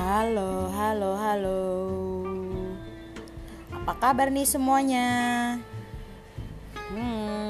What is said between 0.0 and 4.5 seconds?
Halo, halo, halo. Apa kabar nih